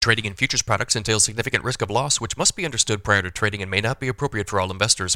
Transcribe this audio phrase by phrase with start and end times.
[0.00, 3.30] Trading in futures products entails significant risk of loss, which must be understood prior to
[3.30, 5.14] trading and may not be appropriate for all investors.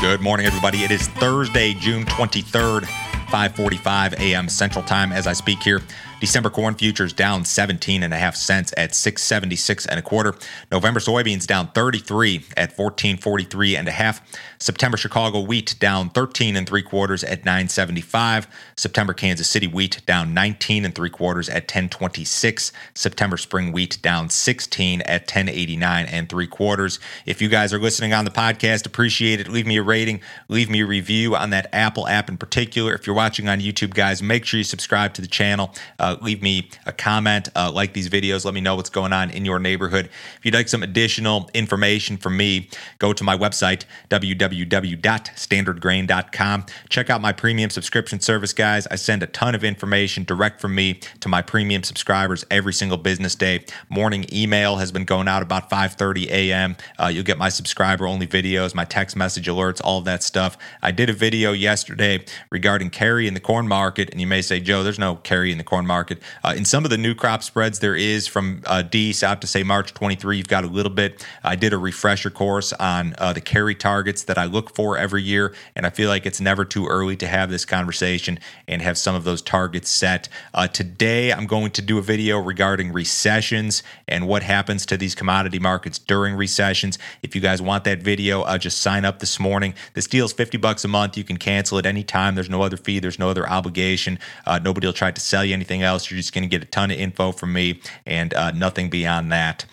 [0.00, 0.82] Good morning, everybody.
[0.82, 2.82] It is Thursday, June 23rd,
[3.30, 4.48] 5:45 a.m.
[4.48, 5.12] Central Time.
[5.12, 5.82] As I speak here,
[6.20, 10.34] December corn futures down 17 and a half cents at 676 and a quarter.
[10.70, 14.20] November soybeans down 33 at 1443 and a half.
[14.58, 18.48] September Chicago wheat down 13 and three quarters at 975.
[18.76, 22.72] September Kansas City wheat down 19 and three quarters at 1026.
[22.94, 26.98] September spring wheat down 16 at 1089 and three quarters.
[27.26, 29.48] If you guys are listening on the podcast, appreciate it.
[29.48, 32.94] Leave me a rating, leave me a review on that Apple app in particular.
[32.94, 35.72] If you're watching on YouTube, guys, make sure you subscribe to the channel.
[35.98, 39.12] Uh, uh, leave me a comment, uh, like these videos, let me know what's going
[39.12, 40.08] on in your neighborhood.
[40.38, 46.66] If you'd like some additional information from me, go to my website, www.standardgrain.com.
[46.88, 48.86] Check out my premium subscription service, guys.
[48.86, 52.98] I send a ton of information direct from me to my premium subscribers every single
[52.98, 53.64] business day.
[53.90, 56.76] Morning email has been going out about 5:30 a.m.
[56.98, 60.56] Uh, you'll get my subscriber-only videos, my text message alerts, all that stuff.
[60.82, 64.60] I did a video yesterday regarding carry in the corn market, and you may say,
[64.60, 66.22] Joe, there's no carry in the corn market market.
[66.44, 68.84] Uh, in some of the new crop spreads, there is from uh,
[69.24, 70.36] out to say March 23.
[70.36, 71.26] You've got a little bit.
[71.42, 75.24] I did a refresher course on uh, the carry targets that I look for every
[75.24, 78.38] year, and I feel like it's never too early to have this conversation
[78.68, 80.28] and have some of those targets set.
[80.54, 85.16] Uh, today, I'm going to do a video regarding recessions and what happens to these
[85.16, 86.96] commodity markets during recessions.
[87.24, 89.74] If you guys want that video, uh, just sign up this morning.
[89.94, 91.16] This deal is 50 bucks a month.
[91.16, 92.36] You can cancel it anytime.
[92.36, 93.00] There's no other fee.
[93.00, 94.20] There's no other obligation.
[94.46, 96.08] Uh, nobody will try to sell you anything else.
[96.10, 99.32] You're just going to get a ton of info from me and uh, nothing beyond
[99.32, 99.64] that.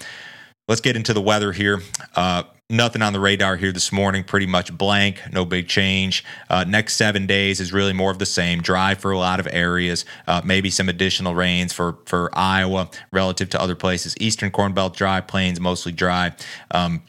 [0.68, 1.82] Let's get into the weather here.
[2.16, 4.24] Uh, nothing on the radar here this morning.
[4.24, 5.22] Pretty much blank.
[5.32, 6.26] No big change.
[6.50, 8.62] Uh, next seven days is really more of the same.
[8.62, 10.06] Dry for a lot of areas.
[10.26, 14.16] Uh, maybe some additional rains for for Iowa relative to other places.
[14.20, 15.22] Eastern Corn Belt dry.
[15.22, 16.34] Plains mostly dry.
[16.72, 17.04] Um,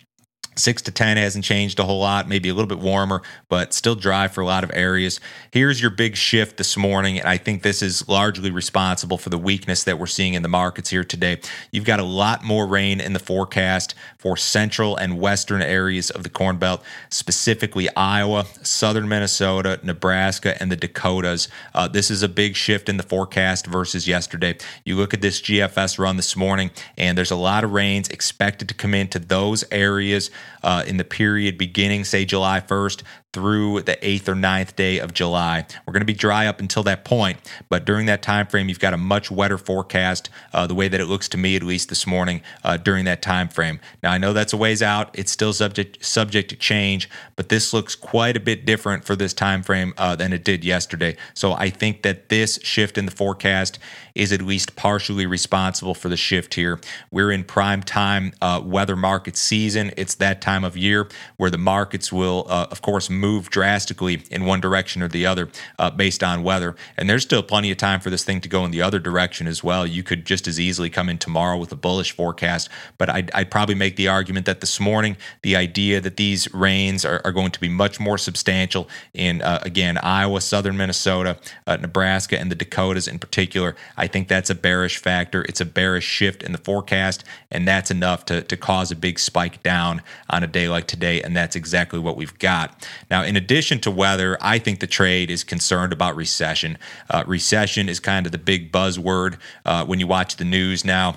[0.59, 3.94] Six to 10 hasn't changed a whole lot, maybe a little bit warmer, but still
[3.94, 5.21] dry for a lot of areas.
[5.50, 9.37] Here's your big shift this morning, and I think this is largely responsible for the
[9.37, 11.41] weakness that we're seeing in the markets here today.
[11.72, 16.22] You've got a lot more rain in the forecast for central and western areas of
[16.22, 21.49] the Corn Belt, specifically Iowa, southern Minnesota, Nebraska, and the Dakotas.
[21.75, 24.56] Uh, this is a big shift in the forecast versus yesterday.
[24.87, 28.69] You look at this GFS run this morning, and there's a lot of rains expected
[28.71, 30.31] to come into those areas
[30.62, 33.02] uh, in the period beginning, say, July 1st
[33.36, 35.66] through the eighth or ninth day of July.
[35.84, 37.36] We're going to be dry up until that point,
[37.69, 40.30] but during that time frame, you've got a much wetter forecast.
[40.54, 43.20] Uh, the way that it looks to me, at least this morning, uh, during that
[43.20, 43.78] time frame.
[44.02, 47.75] Now, I know that's a ways out; it's still subject subject to change, but this
[47.75, 51.14] looks quite a bit different for this time frame uh, than it did yesterday.
[51.34, 53.78] So I think that this shift in the forecast
[54.14, 56.80] is at least partially responsible for the shift here.
[57.10, 59.92] We're in prime time uh, weather market season.
[59.98, 64.22] It's that time of year where the markets will, uh, of course, move move drastically
[64.31, 65.48] in one direction or the other
[65.78, 66.76] uh, based on weather.
[66.97, 69.47] And there's still plenty of time for this thing to go in the other direction
[69.47, 69.87] as well.
[69.87, 72.69] You could just as easily come in tomorrow with a bullish forecast.
[72.98, 77.04] But I'd, I'd probably make the argument that this morning, the idea that these rains
[77.04, 81.76] are, are going to be much more substantial in, uh, again, Iowa, southern Minnesota, uh,
[81.76, 85.44] Nebraska, and the Dakotas in particular, I think that's a bearish factor.
[85.48, 89.19] It's a bearish shift in the forecast, and that's enough to, to cause a big
[89.19, 91.22] spike down on a day like today.
[91.22, 92.88] And that's exactly what we've got.
[93.10, 96.77] Now, now, in addition to weather, I think the trade is concerned about recession.
[97.09, 101.16] Uh, recession is kind of the big buzzword uh, when you watch the news now.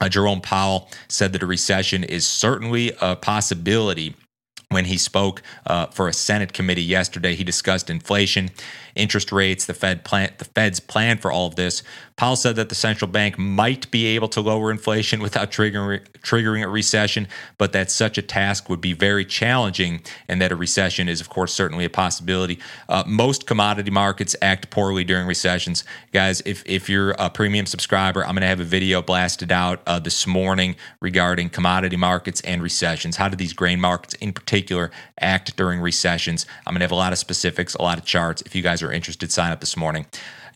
[0.00, 4.14] Uh, Jerome Powell said that a recession is certainly a possibility.
[4.70, 8.50] When he spoke uh, for a Senate committee yesterday, he discussed inflation
[8.94, 11.82] interest rates, the Fed plan, the Fed's plan for all of this.
[12.16, 16.64] Powell said that the central bank might be able to lower inflation without triggering triggering
[16.64, 17.28] a recession,
[17.58, 21.28] but that such a task would be very challenging, and that a recession is, of
[21.28, 22.58] course, certainly a possibility.
[22.88, 26.40] Uh, most commodity markets act poorly during recessions, guys.
[26.46, 29.98] If if you're a premium subscriber, I'm going to have a video blasted out uh,
[29.98, 33.16] this morning regarding commodity markets and recessions.
[33.16, 34.90] How do these grain markets, in particular,
[35.20, 36.46] act during recessions?
[36.66, 38.40] I'm going to have a lot of specifics, a lot of charts.
[38.40, 40.06] If you guys are are interested, sign up this morning.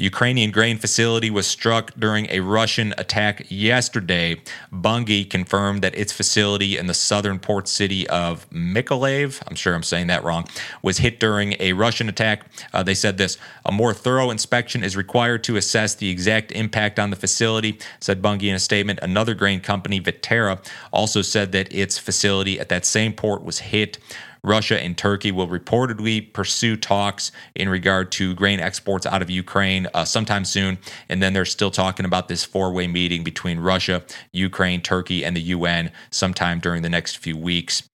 [0.01, 4.41] Ukrainian grain facility was struck during a Russian attack yesterday.
[4.73, 9.83] Bunge confirmed that its facility in the southern port city of Mykolaiv, I'm sure I'm
[9.83, 10.49] saying that wrong,
[10.83, 12.47] was hit during a Russian attack.
[12.73, 13.37] Uh, they said this
[13.67, 18.23] a more thorough inspection is required to assess the exact impact on the facility, said
[18.23, 19.01] Bunge in a statement.
[19.03, 23.99] Another grain company, Viterra, also said that its facility at that same port was hit.
[24.43, 29.87] Russia and Turkey will reportedly pursue talks in regard to grain exports out of Ukraine
[29.95, 30.79] uh, sometime soon.
[31.09, 34.03] And then they're still talking about this four way meeting between Russia,
[34.33, 37.89] Ukraine, Turkey, and the UN sometime during the next few weeks.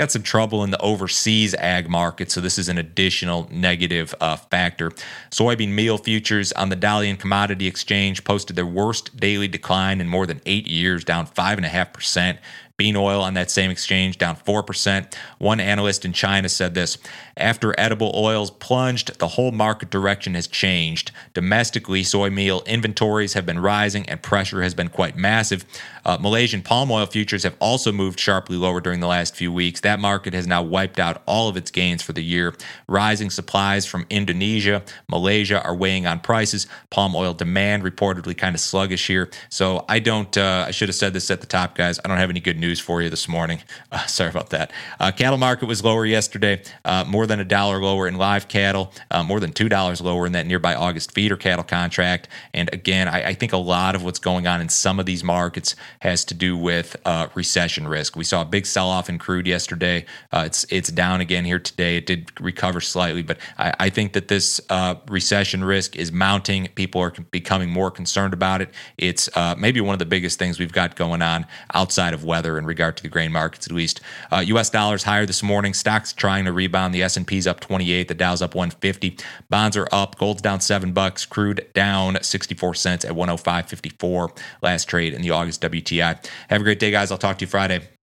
[0.00, 4.36] Got some trouble in the overseas ag market, so this is an additional negative uh,
[4.36, 4.92] factor.
[5.30, 10.24] Soybean meal futures on the Dalian Commodity Exchange posted their worst daily decline in more
[10.24, 12.38] than eight years, down 5.5%.
[12.80, 15.14] Bean oil on that same exchange down 4%.
[15.36, 16.96] One analyst in China said this
[17.36, 21.12] After edible oils plunged, the whole market direction has changed.
[21.34, 25.66] Domestically, soy meal inventories have been rising and pressure has been quite massive.
[26.06, 29.80] Uh, Malaysian palm oil futures have also moved sharply lower during the last few weeks.
[29.82, 32.54] That market has now wiped out all of its gains for the year.
[32.86, 36.66] Rising supplies from Indonesia, Malaysia are weighing on prices.
[36.88, 39.28] Palm oil demand reportedly kind of sluggish here.
[39.50, 42.00] So I don't, uh, I should have said this at the top, guys.
[42.04, 43.60] I don't have any good news news for you this morning.
[43.92, 44.70] Uh, sorry about that.
[45.00, 48.92] Uh, cattle market was lower yesterday, uh, more than a dollar lower in live cattle,
[49.10, 52.28] uh, more than $2 lower in that nearby August feeder cattle contract.
[52.54, 55.24] And again, I, I, think a lot of what's going on in some of these
[55.24, 58.14] markets has to do with uh, recession risk.
[58.14, 59.79] We saw a big sell off in crude yesterday.
[59.82, 61.96] Uh, it's, it's down again here today.
[61.96, 64.60] It did recover slightly, but I, I think that this
[65.08, 66.68] recession risk is mounting.
[66.74, 68.70] People are becoming more concerned about it.
[68.98, 69.28] It's
[69.58, 72.96] maybe one of the biggest things we've got going on outside of weather in regard
[72.96, 74.00] to the grain markets, at least.
[74.30, 74.70] Uh, U.S.
[74.70, 75.74] dollars higher this morning.
[75.74, 76.94] Stocks trying to rebound.
[76.94, 78.08] The S&P's up 28.
[78.08, 79.16] The Dow's up 150.
[79.48, 80.18] Bonds are up.
[80.18, 81.26] Gold's down seven bucks.
[81.26, 84.36] Crude down 64 cents at 105.54.
[84.62, 86.24] Last trade in the August WTI.
[86.48, 87.10] Have a great day, guys.
[87.10, 87.99] I'll talk to you Friday.